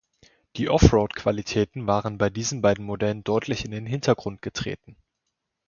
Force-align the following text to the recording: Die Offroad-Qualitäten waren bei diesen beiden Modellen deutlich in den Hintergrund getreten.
Die 0.55 0.67
Offroad-Qualitäten 0.67 1.85
waren 1.85 2.17
bei 2.17 2.31
diesen 2.31 2.63
beiden 2.63 2.83
Modellen 2.83 3.23
deutlich 3.23 3.65
in 3.65 3.69
den 3.69 3.85
Hintergrund 3.85 4.41
getreten. 4.41 4.97